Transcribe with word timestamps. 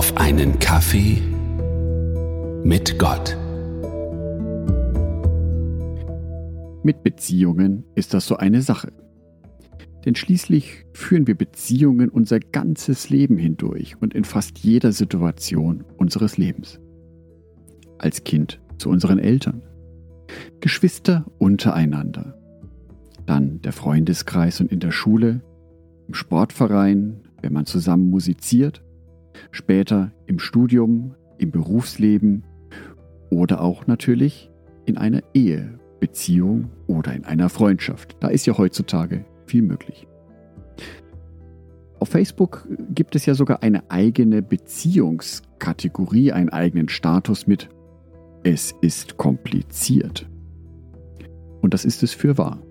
auf 0.00 0.16
einen 0.16 0.58
Kaffee 0.58 1.20
mit 2.64 2.98
Gott. 2.98 3.36
Mit 6.82 7.02
Beziehungen 7.02 7.84
ist 7.96 8.14
das 8.14 8.26
so 8.26 8.38
eine 8.38 8.62
Sache. 8.62 8.94
Denn 10.06 10.14
schließlich 10.14 10.86
führen 10.94 11.26
wir 11.26 11.34
Beziehungen 11.34 12.08
unser 12.08 12.40
ganzes 12.40 13.10
Leben 13.10 13.36
hindurch 13.36 14.00
und 14.00 14.14
in 14.14 14.24
fast 14.24 14.60
jeder 14.60 14.92
Situation 14.92 15.84
unseres 15.98 16.38
Lebens. 16.38 16.80
Als 17.98 18.24
Kind 18.24 18.58
zu 18.78 18.88
unseren 18.88 19.18
Eltern, 19.18 19.60
Geschwister 20.60 21.26
untereinander, 21.36 22.38
dann 23.26 23.60
der 23.60 23.74
Freundeskreis 23.74 24.62
und 24.62 24.72
in 24.72 24.80
der 24.80 24.92
Schule, 24.92 25.42
im 26.08 26.14
Sportverein, 26.14 27.20
wenn 27.42 27.52
man 27.52 27.66
zusammen 27.66 28.08
musiziert, 28.08 28.82
später 29.50 30.12
im 30.26 30.38
Studium, 30.38 31.14
im 31.38 31.50
Berufsleben 31.50 32.44
oder 33.30 33.60
auch 33.60 33.86
natürlich 33.86 34.50
in 34.86 34.96
einer 34.96 35.22
Ehe, 35.34 35.78
Beziehung 36.00 36.70
oder 36.86 37.14
in 37.14 37.24
einer 37.24 37.48
Freundschaft. 37.48 38.16
Da 38.20 38.28
ist 38.28 38.46
ja 38.46 38.56
heutzutage 38.58 39.24
viel 39.46 39.62
möglich. 39.62 40.06
Auf 42.00 42.08
Facebook 42.08 42.66
gibt 42.94 43.14
es 43.14 43.26
ja 43.26 43.34
sogar 43.34 43.62
eine 43.62 43.90
eigene 43.90 44.42
Beziehungskategorie, 44.42 46.32
einen 46.32 46.48
eigenen 46.48 46.88
Status 46.88 47.46
mit 47.46 47.68
Es 48.42 48.74
ist 48.80 49.18
kompliziert. 49.18 50.26
Und 51.60 51.74
das 51.74 51.84
ist 51.84 52.02
es 52.02 52.14
für 52.14 52.38
wahr. 52.38 52.62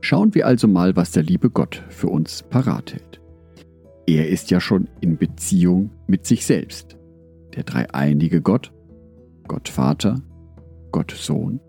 Schauen 0.00 0.34
wir 0.34 0.46
also 0.46 0.66
mal, 0.66 0.96
was 0.96 1.12
der 1.12 1.22
liebe 1.22 1.48
Gott 1.48 1.84
für 1.90 2.08
uns 2.08 2.42
parat 2.42 2.92
hält. 2.92 3.20
Er 4.08 4.26
ist 4.26 4.50
ja 4.50 4.58
schon 4.58 4.88
in 5.02 5.18
Beziehung 5.18 5.90
mit 6.06 6.24
sich 6.24 6.46
selbst. 6.46 6.96
Der 7.54 7.62
dreieinige 7.62 8.40
Gott, 8.40 8.72
Gott 9.46 9.68
Vater, 9.68 10.22
Gott 10.92 11.10
Sohn 11.10 11.60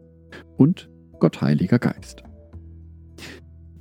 und 0.55 0.89
Gott 1.19 1.41
Heiliger 1.41 1.79
Geist. 1.79 2.23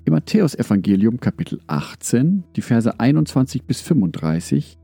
Im 0.04 0.12
Matthäusevangelium 0.12 1.20
Kapitel 1.20 1.60
18, 1.68 2.42
die 2.56 2.62
Verse 2.62 2.98
21 2.98 3.62
bis 3.62 3.80
35 3.80 4.76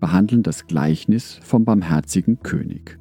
behandeln 0.00 0.42
das 0.42 0.66
Gleichnis 0.66 1.38
vom 1.40 1.64
barmherzigen 1.64 2.40
König. 2.40 2.98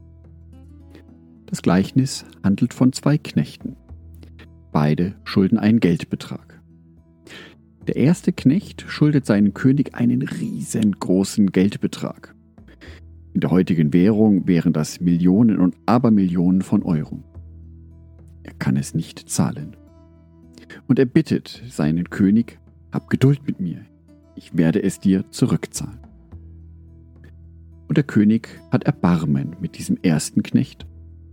Das 1.48 1.64
Gleichnis 1.64 2.24
handelt 2.44 2.76
von 2.76 2.94
zwei 2.94 3.18
Knechten. 3.18 3.78
Beide 4.72 5.16
schulden 5.24 5.58
einen 5.58 5.80
Geldbetrag. 5.80 6.59
Der 7.88 7.96
erste 7.96 8.34
Knecht 8.34 8.86
schuldet 8.88 9.26
seinem 9.26 9.54
König 9.54 9.96
einen 9.96 10.22
riesengroßen 10.22 11.52
Geldbetrag. 11.52 12.36
In 13.34 13.42
der 13.42 13.52
heutigen 13.52 13.94
Währung 13.94 14.48
wären 14.48 14.74
das 14.74 15.00
Millionen 15.00 15.60
und 15.60 15.76
Abermillionen 15.86 16.62
von 16.62 16.84
Euro. 16.84 17.24
Er 18.44 18.54
kann 18.54 18.78
es 18.78 18.94
nicht 18.94 19.30
zahlen. 19.30 19.76
Und 20.88 21.00
er 21.00 21.06
bittet 21.06 21.64
seinen 21.70 22.10
König, 22.10 22.60
hab 22.92 23.10
Geduld 23.10 23.42
mit 23.48 23.60
mir, 23.60 23.86
ich 24.36 24.58
werde 24.58 24.82
es 24.84 25.00
dir 25.00 25.30
zurückzahlen. 25.32 26.00
Und 27.88 27.98
der 27.98 28.04
König 28.04 28.50
hat 28.72 28.84
Erbarmen 28.84 29.56
mit 29.60 29.78
diesem 29.78 29.98
ersten 30.02 30.44
Knecht 30.44 30.86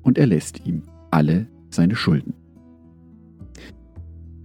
und 0.03 0.17
er 0.17 0.27
lässt 0.27 0.67
ihm 0.67 0.83
alle 1.11 1.47
seine 1.71 1.97
Schulden. 1.97 2.35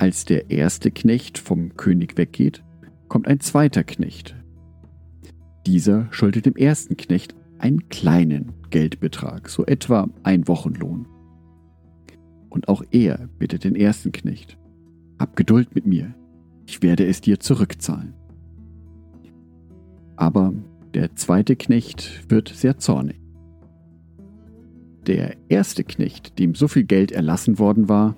Als 0.02 0.26
der 0.26 0.50
erste 0.50 0.90
Knecht 0.90 1.38
vom 1.38 1.78
König 1.78 2.18
weggeht, 2.18 2.64
kommt 3.08 3.28
ein 3.28 3.40
zweiter 3.40 3.84
Knecht. 3.84 4.36
Dieser 5.68 6.08
schuldet 6.10 6.48
dem 6.48 6.56
ersten 6.56 6.98
Knecht 6.98 7.36
einen 7.60 7.88
kleinen 7.88 8.52
Geldbetrag, 8.72 9.48
so 9.48 9.64
etwa 9.64 10.10
ein 10.24 10.48
Wochenlohn. 10.48 11.06
Und 12.50 12.68
auch 12.68 12.82
er 12.90 13.30
bittet 13.38 13.64
den 13.64 13.76
ersten 13.76 14.12
Knecht, 14.12 14.58
Hab 15.20 15.36
Geduld 15.36 15.76
mit 15.76 15.86
mir, 15.86 16.16
ich 16.66 16.82
werde 16.82 17.06
es 17.06 17.22
dir 17.22 17.40
zurückzahlen. 17.40 18.16
Aber 20.16 20.52
der 20.96 21.16
zweite 21.16 21.56
Knecht 21.56 22.28
wird 22.28 22.50
sehr 22.50 22.80
zornig. 22.80 23.22
Der 25.06 25.36
erste 25.48 25.84
Knecht, 25.84 26.40
dem 26.40 26.56
so 26.56 26.68
viel 26.68 26.86
Geld 26.86 27.12
erlassen 27.12 27.60
worden 27.60 27.88
war, 27.88 28.16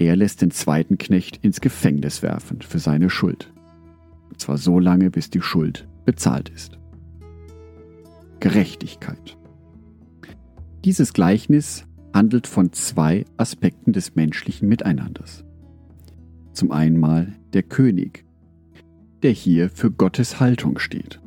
er 0.00 0.16
lässt 0.16 0.40
den 0.40 0.50
zweiten 0.50 0.96
Knecht 0.96 1.44
ins 1.44 1.60
Gefängnis 1.60 2.22
werfen 2.22 2.62
für 2.62 2.78
seine 2.78 3.10
Schuld. 3.10 3.52
Und 4.30 4.40
zwar 4.40 4.56
so 4.56 4.78
lange, 4.78 5.10
bis 5.10 5.28
die 5.28 5.42
Schuld 5.42 5.86
bezahlt 6.06 6.48
ist. 6.48 6.78
Gerechtigkeit. 8.40 9.36
Dieses 10.86 11.12
Gleichnis 11.12 11.84
handelt 12.14 12.46
von 12.46 12.72
zwei 12.72 13.26
Aspekten 13.36 13.92
des 13.92 14.14
menschlichen 14.14 14.70
Miteinanders. 14.70 15.44
Zum 16.54 16.72
einen 16.72 16.98
mal 16.98 17.34
der 17.52 17.62
König, 17.62 18.24
der 19.22 19.32
hier 19.32 19.68
für 19.68 19.90
Gottes 19.90 20.40
Haltung 20.40 20.78
steht. 20.78 21.20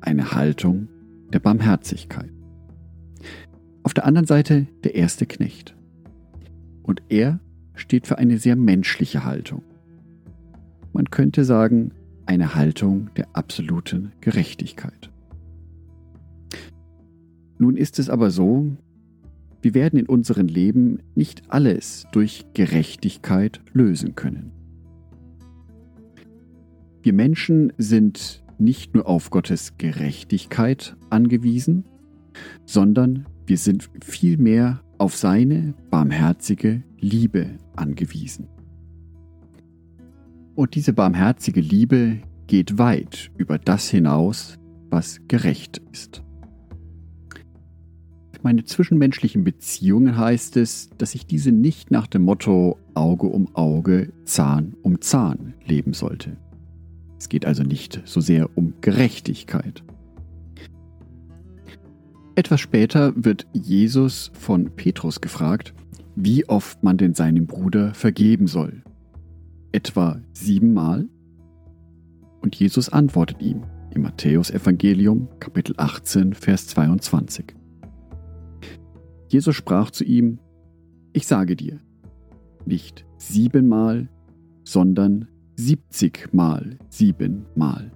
Eine 0.00 0.30
Haltung 0.30 0.86
der 1.32 1.40
Barmherzigkeit. 1.40 2.30
Auf 3.82 3.92
der 3.92 4.04
anderen 4.04 4.28
Seite 4.28 4.68
der 4.84 4.94
erste 4.94 5.26
Knecht. 5.26 5.74
Und 6.84 7.02
er 7.08 7.40
steht 7.74 8.06
für 8.06 8.18
eine 8.18 8.38
sehr 8.38 8.56
menschliche 8.56 9.24
Haltung. 9.24 9.62
Man 10.92 11.10
könnte 11.10 11.44
sagen, 11.44 11.92
eine 12.26 12.54
Haltung 12.54 13.10
der 13.16 13.28
absoluten 13.34 14.12
Gerechtigkeit. 14.20 15.10
Nun 17.58 17.76
ist 17.76 17.98
es 17.98 18.10
aber 18.10 18.30
so, 18.30 18.76
wir 19.60 19.74
werden 19.74 19.98
in 19.98 20.06
unserem 20.06 20.48
Leben 20.48 20.98
nicht 21.14 21.42
alles 21.48 22.06
durch 22.12 22.44
Gerechtigkeit 22.54 23.60
lösen 23.72 24.16
können. 24.16 24.50
Wir 27.02 27.12
Menschen 27.12 27.72
sind 27.78 28.42
nicht 28.58 28.94
nur 28.94 29.06
auf 29.06 29.30
Gottes 29.30 29.76
Gerechtigkeit 29.78 30.96
angewiesen, 31.10 31.84
sondern 32.64 33.26
wir 33.46 33.58
sind 33.58 33.90
vielmehr 34.04 34.80
auf 34.98 35.16
seine 35.16 35.74
barmherzige 35.90 36.82
Liebe 37.02 37.58
angewiesen. 37.74 38.48
Und 40.54 40.76
diese 40.76 40.92
barmherzige 40.92 41.60
Liebe 41.60 42.20
geht 42.46 42.78
weit 42.78 43.30
über 43.36 43.58
das 43.58 43.90
hinaus, 43.90 44.58
was 44.88 45.20
gerecht 45.26 45.82
ist. 45.90 46.22
Für 48.32 48.40
meine 48.42 48.64
zwischenmenschlichen 48.64 49.42
Beziehungen 49.42 50.16
heißt 50.16 50.56
es, 50.56 50.90
dass 50.96 51.14
ich 51.16 51.26
diese 51.26 51.50
nicht 51.50 51.90
nach 51.90 52.06
dem 52.06 52.22
Motto 52.22 52.78
Auge 52.94 53.26
um 53.26 53.54
Auge, 53.56 54.12
Zahn 54.24 54.74
um 54.82 55.00
Zahn 55.00 55.54
leben 55.66 55.94
sollte. 55.94 56.36
Es 57.18 57.28
geht 57.28 57.46
also 57.46 57.64
nicht 57.64 58.02
so 58.04 58.20
sehr 58.20 58.48
um 58.56 58.74
Gerechtigkeit. 58.80 59.82
Etwas 62.36 62.60
später 62.60 63.12
wird 63.16 63.46
Jesus 63.52 64.30
von 64.34 64.70
Petrus 64.76 65.20
gefragt, 65.20 65.74
wie 66.14 66.48
oft 66.48 66.82
man 66.82 66.96
denn 66.96 67.14
seinem 67.14 67.46
Bruder 67.46 67.94
vergeben 67.94 68.46
soll. 68.46 68.82
Etwa 69.72 70.20
siebenmal? 70.32 71.08
Und 72.40 72.54
Jesus 72.56 72.88
antwortet 72.88 73.40
ihm 73.40 73.62
im 73.94 74.02
Matthäusevangelium 74.02 75.28
Kapitel 75.38 75.74
18, 75.78 76.34
Vers 76.34 76.66
22. 76.68 77.54
Jesus 79.28 79.56
sprach 79.56 79.90
zu 79.90 80.04
ihm, 80.04 80.38
Ich 81.12 81.26
sage 81.26 81.56
dir, 81.56 81.80
nicht 82.66 83.06
siebenmal, 83.16 84.08
sondern 84.64 85.28
siebzigmal 85.56 86.78
siebenmal. 86.88 87.92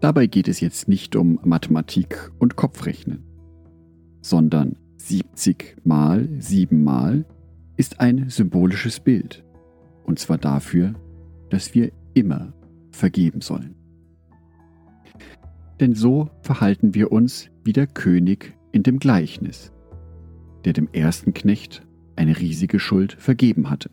Dabei 0.00 0.26
geht 0.26 0.48
es 0.48 0.60
jetzt 0.60 0.88
nicht 0.88 1.14
um 1.14 1.38
Mathematik 1.44 2.30
und 2.38 2.56
Kopfrechnen, 2.56 3.22
sondern 4.20 4.76
70 5.08 5.78
mal 5.84 6.28
7 6.38 6.82
mal 6.82 7.24
ist 7.76 7.98
ein 7.98 8.30
symbolisches 8.30 9.00
Bild. 9.00 9.44
Und 10.04 10.18
zwar 10.18 10.38
dafür, 10.38 10.94
dass 11.50 11.74
wir 11.74 11.90
immer 12.14 12.52
vergeben 12.92 13.40
sollen. 13.40 13.74
Denn 15.80 15.94
so 15.94 16.30
verhalten 16.42 16.94
wir 16.94 17.10
uns 17.10 17.50
wie 17.64 17.72
der 17.72 17.88
König 17.88 18.56
in 18.70 18.84
dem 18.84 19.00
Gleichnis, 19.00 19.72
der 20.64 20.72
dem 20.72 20.88
ersten 20.92 21.34
Knecht 21.34 21.84
eine 22.14 22.38
riesige 22.38 22.78
Schuld 22.78 23.14
vergeben 23.14 23.70
hatte. 23.70 23.90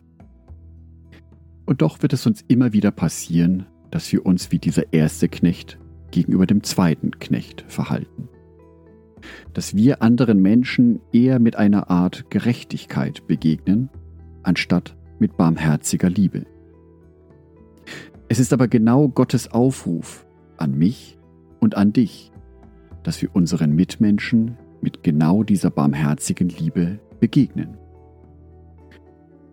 Und 1.66 1.82
doch 1.82 2.02
wird 2.02 2.12
es 2.12 2.26
uns 2.26 2.44
immer 2.46 2.72
wieder 2.72 2.92
passieren, 2.92 3.66
dass 3.90 4.12
wir 4.12 4.24
uns 4.24 4.52
wie 4.52 4.58
dieser 4.58 4.92
erste 4.92 5.28
Knecht 5.28 5.78
gegenüber 6.12 6.46
dem 6.46 6.62
zweiten 6.62 7.18
Knecht 7.18 7.64
verhalten 7.66 8.28
dass 9.54 9.74
wir 9.74 10.02
anderen 10.02 10.40
Menschen 10.40 11.00
eher 11.12 11.38
mit 11.38 11.56
einer 11.56 11.90
Art 11.90 12.30
Gerechtigkeit 12.30 13.26
begegnen, 13.26 13.88
anstatt 14.42 14.96
mit 15.18 15.36
barmherziger 15.36 16.08
Liebe. 16.08 16.46
Es 18.28 18.38
ist 18.38 18.52
aber 18.52 18.68
genau 18.68 19.08
Gottes 19.08 19.50
Aufruf 19.50 20.26
an 20.56 20.76
mich 20.76 21.18
und 21.58 21.76
an 21.76 21.92
dich, 21.92 22.32
dass 23.02 23.20
wir 23.22 23.34
unseren 23.34 23.74
Mitmenschen 23.74 24.56
mit 24.80 25.02
genau 25.02 25.42
dieser 25.42 25.70
barmherzigen 25.70 26.48
Liebe 26.48 26.98
begegnen. 27.18 27.76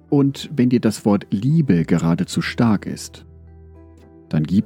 Und 0.10 0.50
wenn 0.56 0.70
dir 0.70 0.80
das 0.80 1.06
Wort 1.06 1.28
Liebe 1.32 1.84
geradezu 1.84 2.42
stark 2.42 2.86
ist, 2.86 3.26
dann 4.30 4.44
gib 4.44 4.66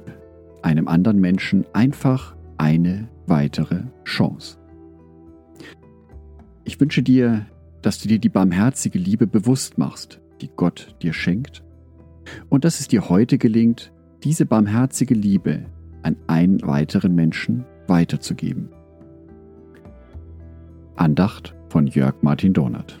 einem 0.62 0.88
anderen 0.88 1.20
Menschen 1.20 1.64
einfach 1.72 2.36
eine 2.58 3.08
weitere 3.26 3.82
Chance. 4.04 4.61
Ich 6.64 6.80
wünsche 6.80 7.02
dir, 7.02 7.46
dass 7.82 8.00
du 8.00 8.08
dir 8.08 8.18
die 8.18 8.28
barmherzige 8.28 8.98
Liebe 8.98 9.26
bewusst 9.26 9.78
machst, 9.78 10.20
die 10.40 10.50
Gott 10.54 10.94
dir 11.02 11.12
schenkt, 11.12 11.64
und 12.48 12.64
dass 12.64 12.80
es 12.80 12.88
dir 12.88 13.08
heute 13.08 13.36
gelingt, 13.38 13.92
diese 14.22 14.46
barmherzige 14.46 15.14
Liebe 15.14 15.66
an 16.02 16.16
einen 16.28 16.62
weiteren 16.62 17.14
Menschen 17.14 17.64
weiterzugeben. 17.88 18.68
Andacht 20.94 21.54
von 21.68 21.86
Jörg 21.88 22.14
Martin 22.22 22.52
Donat. 22.52 23.00